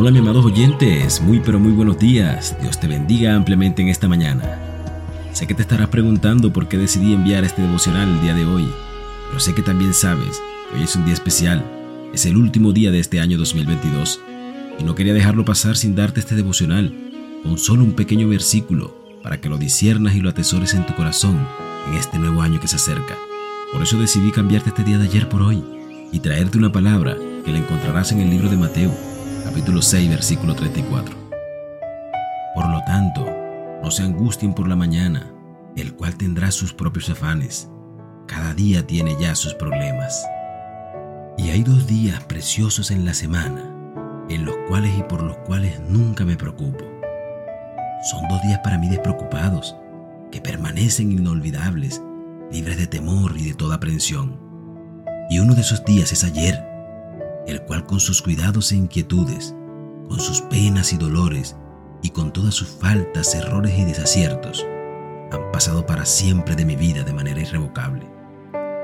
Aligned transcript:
Hola 0.00 0.12
mi 0.12 0.18
amados 0.20 0.44
oyentes, 0.44 1.20
muy 1.20 1.40
pero 1.40 1.58
muy 1.58 1.72
buenos 1.72 1.98
días. 1.98 2.56
Dios 2.62 2.78
te 2.78 2.86
bendiga 2.86 3.34
ampliamente 3.34 3.82
en 3.82 3.88
esta 3.88 4.06
mañana. 4.06 4.44
Sé 5.32 5.48
que 5.48 5.54
te 5.54 5.62
estarás 5.62 5.88
preguntando 5.88 6.52
por 6.52 6.68
qué 6.68 6.78
decidí 6.78 7.12
enviar 7.12 7.42
este 7.42 7.62
devocional 7.62 8.08
el 8.08 8.22
día 8.22 8.32
de 8.32 8.44
hoy, 8.44 8.68
pero 9.26 9.40
sé 9.40 9.56
que 9.56 9.62
también 9.62 9.92
sabes 9.92 10.40
que 10.70 10.78
hoy 10.78 10.84
es 10.84 10.94
un 10.94 11.04
día 11.04 11.14
especial. 11.14 11.64
Es 12.14 12.26
el 12.26 12.36
último 12.36 12.72
día 12.72 12.92
de 12.92 13.00
este 13.00 13.18
año 13.18 13.38
2022 13.38 14.20
y 14.78 14.84
no 14.84 14.94
quería 14.94 15.14
dejarlo 15.14 15.44
pasar 15.44 15.76
sin 15.76 15.96
darte 15.96 16.20
este 16.20 16.36
devocional 16.36 16.94
con 17.42 17.58
solo 17.58 17.82
un 17.82 17.94
pequeño 17.94 18.28
versículo 18.28 18.94
para 19.24 19.40
que 19.40 19.48
lo 19.48 19.58
disiernas 19.58 20.14
y 20.14 20.20
lo 20.20 20.30
atesores 20.30 20.74
en 20.74 20.86
tu 20.86 20.94
corazón 20.94 21.44
en 21.88 21.94
este 21.94 22.20
nuevo 22.20 22.42
año 22.42 22.60
que 22.60 22.68
se 22.68 22.76
acerca. 22.76 23.16
Por 23.72 23.82
eso 23.82 23.98
decidí 23.98 24.30
cambiarte 24.30 24.68
este 24.68 24.84
día 24.84 24.98
de 24.98 25.08
ayer 25.08 25.28
por 25.28 25.42
hoy 25.42 25.60
y 26.12 26.20
traerte 26.20 26.56
una 26.56 26.70
palabra 26.70 27.16
que 27.44 27.50
la 27.50 27.58
encontrarás 27.58 28.12
en 28.12 28.20
el 28.20 28.30
libro 28.30 28.48
de 28.48 28.58
Mateo 28.58 29.07
capítulo 29.48 29.80
6, 29.80 30.10
versículo 30.10 30.54
34. 30.54 31.16
Por 32.54 32.68
lo 32.68 32.84
tanto, 32.84 33.26
no 33.82 33.90
se 33.90 34.02
angustien 34.02 34.52
por 34.52 34.68
la 34.68 34.76
mañana, 34.76 35.32
el 35.74 35.94
cual 35.94 36.18
tendrá 36.18 36.50
sus 36.50 36.74
propios 36.74 37.08
afanes. 37.08 37.66
Cada 38.26 38.52
día 38.52 38.86
tiene 38.86 39.16
ya 39.18 39.34
sus 39.34 39.54
problemas. 39.54 40.22
Y 41.38 41.48
hay 41.48 41.62
dos 41.62 41.86
días 41.86 42.22
preciosos 42.24 42.90
en 42.90 43.06
la 43.06 43.14
semana, 43.14 43.62
en 44.28 44.44
los 44.44 44.54
cuales 44.68 44.92
y 44.98 45.02
por 45.04 45.22
los 45.22 45.38
cuales 45.38 45.80
nunca 45.88 46.26
me 46.26 46.36
preocupo. 46.36 46.84
Son 48.10 48.28
dos 48.28 48.42
días 48.42 48.60
para 48.62 48.76
mí 48.76 48.90
despreocupados, 48.90 49.74
que 50.30 50.42
permanecen 50.42 51.10
inolvidables, 51.10 52.02
libres 52.52 52.76
de 52.76 52.86
temor 52.86 53.32
y 53.38 53.48
de 53.48 53.54
toda 53.54 53.76
aprensión. 53.76 54.38
Y 55.30 55.38
uno 55.38 55.54
de 55.54 55.62
esos 55.62 55.86
días 55.86 56.12
es 56.12 56.22
ayer, 56.22 56.62
el 57.48 57.62
cual 57.62 57.86
con 57.86 57.98
sus 57.98 58.20
cuidados 58.20 58.72
e 58.72 58.76
inquietudes, 58.76 59.54
con 60.08 60.20
sus 60.20 60.42
penas 60.42 60.92
y 60.92 60.98
dolores, 60.98 61.56
y 62.02 62.10
con 62.10 62.32
todas 62.32 62.54
sus 62.54 62.68
faltas, 62.68 63.34
errores 63.34 63.76
y 63.78 63.84
desaciertos, 63.84 64.64
han 65.32 65.50
pasado 65.50 65.86
para 65.86 66.04
siempre 66.04 66.54
de 66.54 66.64
mi 66.64 66.76
vida 66.76 67.02
de 67.02 67.12
manera 67.12 67.40
irrevocable. 67.40 68.06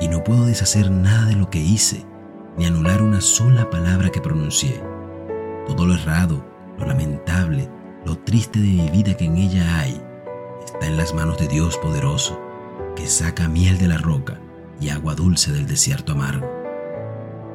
Y 0.00 0.08
no 0.08 0.22
puedo 0.22 0.46
deshacer 0.46 0.90
nada 0.90 1.26
de 1.26 1.36
lo 1.36 1.50
que 1.50 1.58
hice, 1.58 2.06
ni 2.56 2.66
anular 2.66 3.02
una 3.02 3.20
sola 3.20 3.68
palabra 3.70 4.10
que 4.10 4.20
pronuncié. 4.20 4.82
Todo 5.66 5.86
lo 5.86 5.94
errado, 5.94 6.44
lo 6.78 6.86
lamentable, 6.86 7.68
lo 8.04 8.18
triste 8.18 8.58
de 8.60 8.68
mi 8.68 8.90
vida 8.90 9.16
que 9.16 9.24
en 9.24 9.36
ella 9.36 9.80
hay, 9.80 10.00
está 10.64 10.86
en 10.86 10.96
las 10.96 11.14
manos 11.14 11.38
de 11.38 11.48
Dios 11.48 11.76
poderoso, 11.78 12.40
que 12.94 13.06
saca 13.06 13.48
miel 13.48 13.78
de 13.78 13.88
la 13.88 13.98
roca 13.98 14.38
y 14.80 14.90
agua 14.90 15.14
dulce 15.14 15.52
del 15.52 15.66
desierto 15.66 16.12
amargo. 16.12 16.59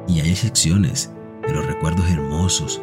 Y 0.08 0.20
hay 0.20 0.30
excepciones 0.30 1.10
de 1.46 1.52
los 1.52 1.66
recuerdos 1.66 2.08
hermosos, 2.10 2.80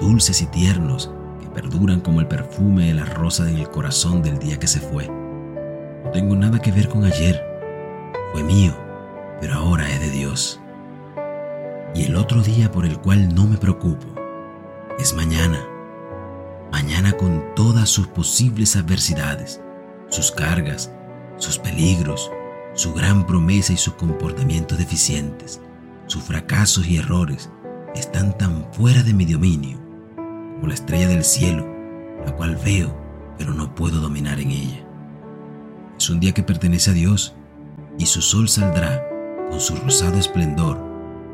dulces 0.00 0.42
y 0.42 0.46
tiernos 0.46 1.10
que 1.40 1.48
perduran 1.48 2.00
como 2.00 2.20
el 2.20 2.28
perfume 2.28 2.86
de 2.86 2.94
la 2.94 3.04
rosa 3.04 3.48
en 3.48 3.58
el 3.58 3.68
corazón 3.68 4.22
del 4.22 4.38
día 4.38 4.58
que 4.58 4.68
se 4.68 4.80
fue. 4.80 5.08
No 6.04 6.10
tengo 6.12 6.36
nada 6.36 6.60
que 6.60 6.72
ver 6.72 6.88
con 6.88 7.04
ayer. 7.04 7.42
Fue 8.32 8.42
mío, 8.42 8.74
pero 9.40 9.54
ahora 9.54 9.90
es 9.90 10.00
de 10.00 10.10
Dios. 10.10 10.60
Y 11.94 12.04
el 12.04 12.16
otro 12.16 12.42
día 12.42 12.70
por 12.70 12.86
el 12.86 12.98
cual 12.98 13.34
no 13.34 13.46
me 13.46 13.58
preocupo 13.58 14.06
es 14.98 15.14
mañana. 15.14 15.58
Mañana 16.70 17.12
con 17.12 17.54
todas 17.54 17.90
sus 17.90 18.06
posibles 18.06 18.76
adversidades, 18.76 19.60
sus 20.08 20.30
cargas, 20.30 20.90
sus 21.36 21.58
peligros, 21.58 22.30
su 22.74 22.94
gran 22.94 23.26
promesa 23.26 23.72
y 23.72 23.76
sus 23.76 23.94
comportamientos 23.94 24.78
deficientes 24.78 25.60
sus 26.12 26.24
fracasos 26.24 26.86
y 26.86 26.98
errores 26.98 27.48
están 27.94 28.36
tan 28.36 28.70
fuera 28.74 29.02
de 29.02 29.14
mi 29.14 29.24
dominio 29.24 29.78
como 30.14 30.66
la 30.66 30.74
estrella 30.74 31.08
del 31.08 31.24
cielo, 31.24 31.66
la 32.26 32.36
cual 32.36 32.56
veo 32.62 32.94
pero 33.38 33.54
no 33.54 33.74
puedo 33.74 33.98
dominar 33.98 34.38
en 34.38 34.50
ella. 34.50 34.86
Es 35.98 36.10
un 36.10 36.20
día 36.20 36.32
que 36.32 36.42
pertenece 36.42 36.90
a 36.90 36.92
Dios 36.92 37.34
y 37.98 38.04
su 38.04 38.20
sol 38.20 38.50
saldrá 38.50 39.02
con 39.48 39.58
su 39.58 39.74
rosado 39.74 40.18
esplendor 40.18 40.78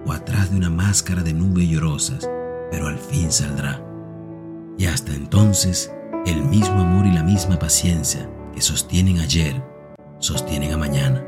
o 0.06 0.12
atrás 0.12 0.52
de 0.52 0.56
una 0.56 0.70
máscara 0.70 1.24
de 1.24 1.32
nubes 1.32 1.68
llorosas, 1.68 2.30
pero 2.70 2.86
al 2.86 2.98
fin 2.98 3.32
saldrá. 3.32 3.82
Y 4.78 4.86
hasta 4.86 5.12
entonces, 5.12 5.92
el 6.24 6.44
mismo 6.44 6.80
amor 6.80 7.04
y 7.04 7.10
la 7.10 7.24
misma 7.24 7.58
paciencia 7.58 8.30
que 8.54 8.60
sostienen 8.60 9.18
ayer, 9.18 9.60
sostienen 10.20 10.72
a 10.72 10.76
mañana, 10.76 11.24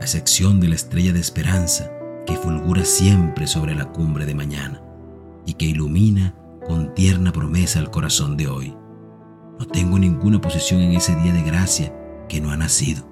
a 0.00 0.02
excepción 0.02 0.58
de 0.58 0.68
la 0.68 0.74
estrella 0.74 1.12
de 1.12 1.20
esperanza 1.20 1.88
que 2.26 2.36
fulgura 2.36 2.84
siempre 2.84 3.46
sobre 3.46 3.74
la 3.74 3.86
cumbre 3.92 4.26
de 4.26 4.34
mañana 4.34 4.82
y 5.46 5.54
que 5.54 5.66
ilumina 5.66 6.34
con 6.66 6.94
tierna 6.94 7.32
promesa 7.32 7.78
el 7.78 7.90
corazón 7.90 8.36
de 8.36 8.48
hoy. 8.48 8.76
No 9.58 9.66
tengo 9.66 9.98
ninguna 9.98 10.40
posición 10.40 10.80
en 10.80 10.92
ese 10.92 11.14
día 11.16 11.32
de 11.32 11.42
gracia 11.42 11.94
que 12.28 12.40
no 12.40 12.50
ha 12.50 12.56
nacido. 12.56 13.08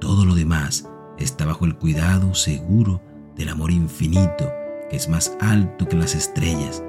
Todo 0.00 0.24
lo 0.24 0.34
demás 0.34 0.88
está 1.18 1.44
bajo 1.44 1.64
el 1.64 1.76
cuidado 1.76 2.34
seguro 2.34 3.02
del 3.36 3.48
amor 3.48 3.70
infinito 3.70 4.50
que 4.88 4.96
es 4.96 5.08
más 5.08 5.36
alto 5.40 5.88
que 5.88 5.96
las 5.96 6.14
estrellas, 6.14 6.82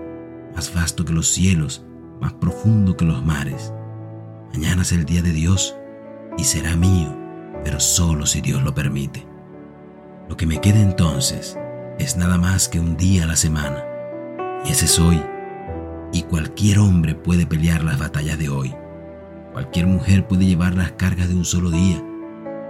más 0.53 0.73
vasto 0.73 1.05
que 1.05 1.13
los 1.13 1.29
cielos, 1.29 1.85
más 2.19 2.33
profundo 2.33 2.97
que 2.97 3.05
los 3.05 3.23
mares. 3.25 3.73
Mañana 4.53 4.81
es 4.81 4.91
el 4.91 5.05
día 5.05 5.21
de 5.21 5.31
Dios 5.31 5.75
y 6.37 6.43
será 6.43 6.75
mío, 6.75 7.17
pero 7.63 7.79
solo 7.79 8.25
si 8.25 8.41
Dios 8.41 8.61
lo 8.61 8.75
permite. 8.75 9.25
Lo 10.29 10.37
que 10.37 10.45
me 10.45 10.61
queda 10.61 10.79
entonces 10.79 11.57
es 11.99 12.17
nada 12.17 12.37
más 12.37 12.69
que 12.69 12.79
un 12.79 12.95
día 12.97 13.23
a 13.23 13.27
la 13.27 13.35
semana. 13.35 13.83
Y 14.65 14.71
ese 14.71 14.85
es 14.85 14.99
hoy. 14.99 15.21
Y 16.11 16.23
cualquier 16.23 16.79
hombre 16.79 17.15
puede 17.15 17.45
pelear 17.45 17.83
las 17.83 17.99
batallas 17.99 18.39
de 18.39 18.49
hoy. 18.49 18.73
Cualquier 19.51 19.87
mujer 19.87 20.27
puede 20.27 20.45
llevar 20.45 20.75
las 20.75 20.93
cargas 20.93 21.27
de 21.27 21.35
un 21.35 21.45
solo 21.45 21.69
día. 21.69 22.01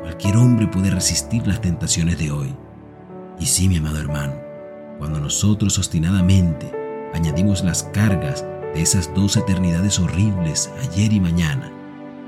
Cualquier 0.01 0.37
hombre 0.37 0.67
puede 0.67 0.89
resistir 0.89 1.45
las 1.47 1.61
tentaciones 1.61 2.17
de 2.17 2.31
hoy. 2.31 2.55
Y 3.39 3.45
sí, 3.45 3.69
mi 3.69 3.77
amado 3.77 3.99
hermano, 3.99 4.33
cuando 4.97 5.19
nosotros 5.19 5.77
obstinadamente 5.77 6.71
añadimos 7.13 7.63
las 7.63 7.83
cargas 7.83 8.43
de 8.73 8.81
esas 8.81 9.13
dos 9.13 9.37
eternidades 9.37 9.99
horribles, 9.99 10.71
ayer 10.81 11.13
y 11.13 11.19
mañana, 11.19 11.71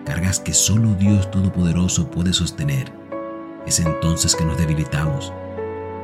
cargas 0.06 0.40
que 0.40 0.54
solo 0.54 0.94
Dios 0.94 1.30
Todopoderoso 1.32 2.12
puede 2.12 2.32
sostener, 2.32 2.94
es 3.66 3.80
entonces 3.80 4.36
que 4.36 4.46
nos 4.46 4.58
debilitamos. 4.58 5.34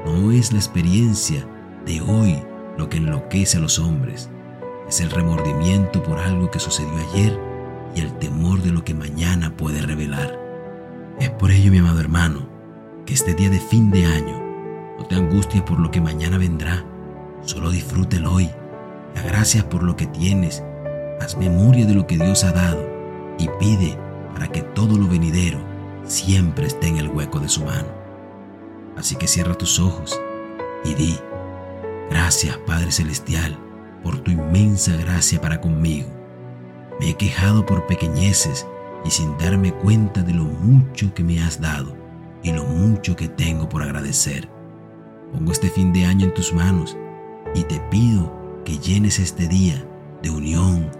No 0.06 0.32
es 0.32 0.52
la 0.52 0.60
experiencia 0.60 1.46
de 1.86 2.02
hoy 2.02 2.42
lo 2.78 2.90
que 2.90 2.98
enloquece 2.98 3.58
a 3.58 3.62
los 3.62 3.80
hombres, 3.80 4.30
es 4.88 5.00
el 5.00 5.10
remordimiento 5.10 6.04
por 6.04 6.20
algo 6.20 6.52
que 6.52 6.60
sucedió 6.60 6.92
ayer 7.12 7.40
y 7.96 8.02
el 8.02 8.12
temor 8.18 8.62
de 8.62 8.72
lo 8.72 8.84
que 8.84 8.94
mañana 8.94 9.56
puede 9.56 9.82
revelar. 9.82 10.38
Es 11.20 11.30
por 11.30 11.52
ello, 11.52 11.72
mi 11.72 11.78
amado 11.78 12.00
hermano, 12.00 12.50
que 13.06 13.14
este 13.14 13.34
día 13.34 13.50
de 13.50 13.60
fin 13.60 13.92
de 13.92 14.06
año 14.06 14.42
no 14.98 15.06
te 15.06 15.16
angusties 15.16 15.64
por 15.64 15.80
lo 15.80 15.92
que 15.92 16.02
mañana 16.02 16.38
vendrá, 16.38 16.84
solo 17.44 17.70
disfruta 17.70 18.18
el 18.18 18.26
hoy, 18.26 18.50
da 19.16 19.22
gracias 19.24 19.64
por 19.64 19.84
lo 19.84 19.96
que 19.96 20.08
tienes, 20.08 20.64
haz 21.20 21.38
memoria 21.38 21.86
de 21.86 21.94
lo 21.94 22.08
que 22.08 22.18
Dios 22.18 22.44
ha 22.44 22.52
dado 22.52 22.86
y 23.38 23.48
pide 23.60 23.98
para 24.34 24.48
que 24.48 24.62
todo 24.62 24.98
lo 24.98 25.08
venidero 25.08 25.71
siempre 26.12 26.68
esté 26.68 26.88
en 26.88 26.98
el 26.98 27.08
hueco 27.08 27.40
de 27.40 27.50
su 27.50 27.64
mano. 27.64 27.88
Así 28.98 29.16
que 29.16 29.28
cierra 29.28 29.56
tus 29.56 29.80
ojos 29.80 30.20
y 30.84 30.94
di, 30.94 31.18
gracias 32.10 32.58
Padre 32.68 32.92
Celestial 32.92 33.58
por 34.04 34.20
tu 34.20 34.32
inmensa 34.32 34.96
gracia 34.98 35.40
para 35.40 35.62
conmigo. 35.62 36.10
Me 37.00 37.10
he 37.10 37.14
quejado 37.16 37.66
por 37.66 37.88
pequeñeces 37.88 38.68
y 39.06 39.10
sin 39.10 39.38
darme 39.38 39.74
cuenta 39.74 40.22
de 40.22 40.34
lo 40.34 40.44
mucho 40.44 41.14
que 41.14 41.24
me 41.24 41.42
has 41.42 41.62
dado 41.62 41.96
y 42.44 42.52
lo 42.52 42.66
mucho 42.66 43.16
que 43.16 43.30
tengo 43.30 43.70
por 43.70 43.82
agradecer. 43.82 44.50
Pongo 45.32 45.52
este 45.52 45.70
fin 45.70 45.94
de 45.94 46.06
año 46.06 46.26
en 46.26 46.34
tus 46.34 46.54
manos 46.54 46.98
y 47.56 47.64
te 47.64 47.80
pido 47.90 48.62
que 48.66 48.78
llenes 48.78 49.18
este 49.18 49.48
día 49.48 49.84
de 50.22 50.30
unión, 50.30 50.92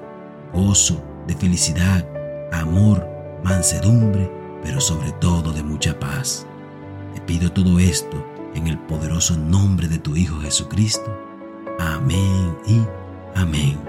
gozo, 0.54 1.04
de 1.28 1.36
felicidad, 1.36 2.08
amor, 2.54 3.06
mansedumbre 3.44 4.41
pero 4.64 4.82
sobre 4.82 5.12
todo 5.14 5.52
de 5.52 5.64
mucha 5.64 6.00
paz. 6.00 6.46
Te 7.14 7.22
pido 7.22 7.52
todo 7.52 7.80
esto 7.80 8.26
en 8.56 8.68
el 8.68 8.78
poderoso 8.78 9.38
nombre 9.38 9.88
de 9.88 10.00
tu 10.00 10.16
Hijo 10.16 10.40
Jesucristo. 10.42 11.18
Amén 11.80 12.58
y 12.66 12.82
amén. 13.36 13.80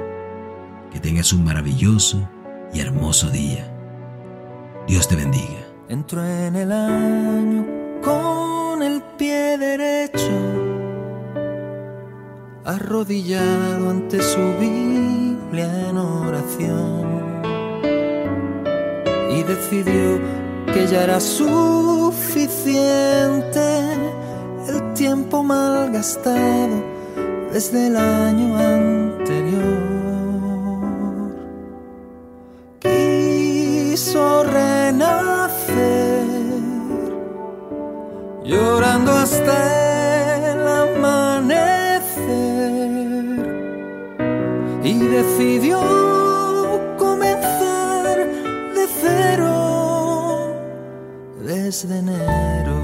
Que 0.93 1.01
tengas 1.01 1.33
un 1.33 1.45
maravilloso 1.45 2.29
y 2.73 2.81
hermoso 2.81 3.31
día. 3.31 3.69
Dios 4.87 5.09
te 5.09 5.17
bendiga. 5.17 5.67
Entro 5.89 6.25
en 6.25 6.57
el 6.57 6.73
año 6.73 7.67
con 8.03 8.83
el 8.83 9.03
pie 9.17 9.57
derecho, 9.59 10.33
arrodillado 12.65 13.91
ante 13.91 14.23
su 14.23 14.41
Biblia 14.59 15.89
en 15.89 15.99
oración, 15.99 17.43
y 19.31 19.43
decidió 19.43 20.42
que 20.73 20.87
ya 20.87 21.05
era 21.05 21.21
suficiente 21.21 22.73
el 24.69 24.95
tiempo 24.95 25.43
malgastado 25.43 26.83
desde 27.53 27.89
el 27.89 27.97
año 27.97 28.57
anterior. 28.57 30.03
Quiso 32.81 34.45
renacer, 34.45 36.25
llorando 38.45 39.13
hasta 39.13 40.53
el 40.53 40.67
amanecer, 40.67 41.93
y 44.83 44.99
decidió 44.99 46.12
enero. 51.73 52.77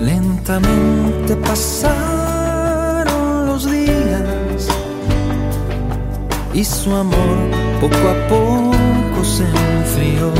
Lentamente 0.00 1.34
pasaron 1.36 1.96
los 3.46 3.70
días 3.70 4.68
y 6.52 6.62
su 6.62 6.94
amor 6.94 7.38
poco 7.80 7.96
a 7.96 8.28
poco 8.28 9.24
se 9.24 9.44
enfrió. 9.44 10.30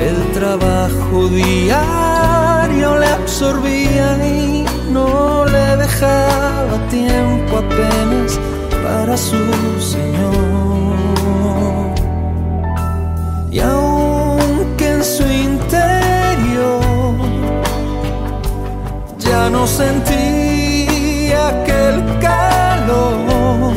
El 0.00 0.32
trabajo 0.32 1.28
diario 1.28 2.47
le 2.78 3.06
absorbía 3.06 4.16
y 4.24 4.64
no 4.92 5.44
le 5.44 5.76
dejaba 5.76 6.78
tiempo 6.90 7.58
apenas 7.58 8.38
para 8.84 9.16
su 9.16 9.36
Señor. 9.80 10.34
Y 13.50 13.58
aunque 13.60 14.88
en 14.88 15.04
su 15.04 15.24
interior 15.24 16.70
ya 19.18 19.50
no 19.50 19.66
sentía 19.66 21.48
aquel 21.48 22.04
calor, 22.20 23.72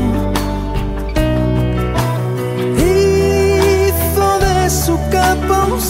hizo 2.77 4.39
de 4.39 4.69
su 4.69 4.95
capa 5.09 5.65
un 5.73 5.81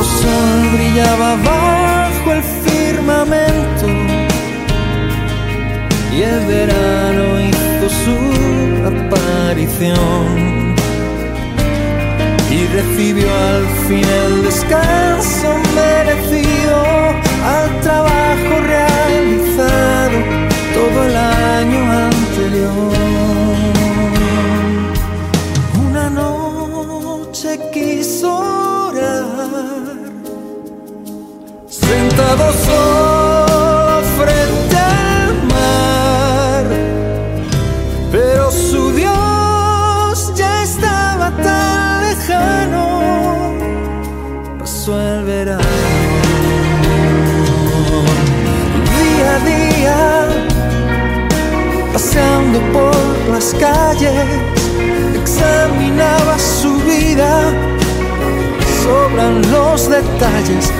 Otro 0.00 0.12
sol 0.12 0.70
brillaba 0.72 1.36
bajo 1.44 2.32
el 2.32 2.42
firmamento 2.42 3.86
y 6.16 6.22
el 6.22 6.46
verano 6.46 7.38
hizo 7.42 7.86
su 8.04 8.16
aparición 8.86 10.74
y 12.50 12.66
recibió 12.68 13.28
al 13.28 13.66
fin 13.86 14.06
el 14.24 14.42
descanso 14.44 15.48
merecido 15.74 16.29
paseando 52.50 52.60
por 52.72 52.94
las 53.32 53.54
calles, 53.54 54.12
examinaba 55.20 56.38
su 56.38 56.76
vida. 56.84 57.52
Sobran 58.84 59.42
los 59.50 59.88
detalles, 59.88 60.70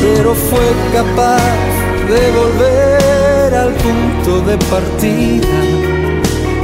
pero 0.00 0.34
fue 0.34 0.72
capaz 0.92 1.40
de 2.08 2.30
volver 2.30 3.54
al 3.54 3.72
punto 3.74 4.40
de 4.42 4.58
partida 4.70 5.46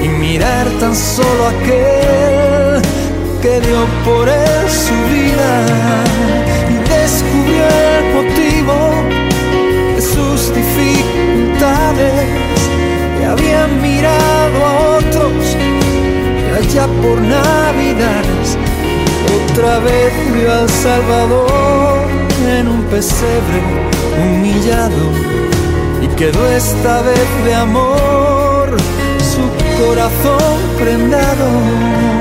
y 0.02 0.08
mirar 0.08 0.66
tan 0.80 0.94
solo 0.94 1.48
aquel 1.48 2.80
que 3.42 3.60
dio 3.60 3.86
por 4.04 4.28
él 4.28 4.70
su 4.70 4.94
vida. 5.12 5.64
Y 6.70 6.74
descubrió 6.88 7.66
el 7.98 8.04
motivo 8.14 8.76
de 9.96 10.02
sus 10.02 10.54
dificultades 10.54 12.55
habían 13.26 13.82
mirado 13.82 14.64
a 14.64 14.98
otros 14.98 15.56
allá 16.56 16.86
por 17.02 17.20
navidades 17.20 18.56
otra 19.50 19.78
vez 19.80 20.12
vio 20.34 20.52
al 20.52 20.68
Salvador 20.68 22.08
en 22.58 22.68
un 22.68 22.82
pesebre 22.84 23.60
humillado 24.22 25.10
y 26.02 26.06
quedó 26.16 26.50
esta 26.50 27.02
vez 27.02 27.44
de 27.44 27.54
amor 27.54 28.76
su 29.18 29.44
corazón 29.82 30.58
prendado. 30.78 32.15